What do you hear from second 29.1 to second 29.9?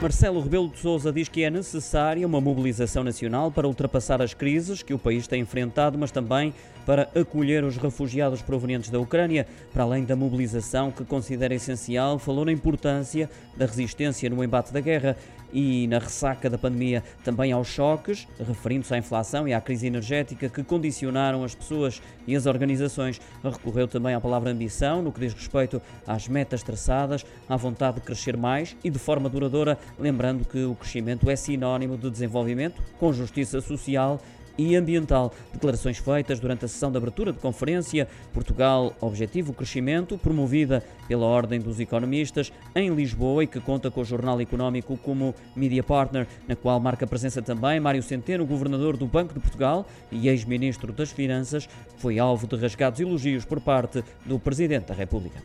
duradoura,